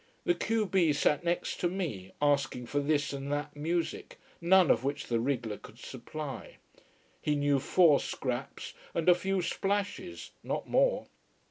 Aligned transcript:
The 0.23 0.33
q 0.33 0.65
b 0.65 0.93
sat 0.93 1.23
next 1.23 1.57
to 1.59 1.67
me, 1.69 2.11
asking 2.23 2.65
for 2.65 2.79
this 2.79 3.13
and 3.13 3.31
that 3.31 3.55
music, 3.55 4.17
none 4.41 4.71
of 4.71 4.83
which 4.83 5.05
the 5.05 5.19
wriggler 5.19 5.57
could 5.61 5.77
supply. 5.77 6.55
He 7.21 7.35
knew 7.35 7.59
four 7.59 7.99
scraps, 7.99 8.73
and 8.95 9.07
a 9.07 9.13
few 9.13 9.43
splashes 9.43 10.31
not 10.43 10.67
more. 10.67 11.05